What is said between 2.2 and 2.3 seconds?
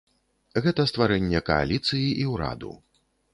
і